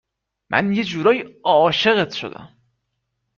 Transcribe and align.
من 0.49 0.73
یه 0.73 0.83
جورایی 0.83 1.35
عاشقت 1.43 2.11
شدم 2.11 2.57